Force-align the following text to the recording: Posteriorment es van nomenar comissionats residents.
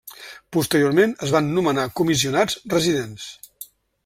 Posteriorment 0.55 1.13
es 1.27 1.33
van 1.37 1.51
nomenar 1.59 1.85
comissionats 2.01 2.59
residents. 2.77 3.31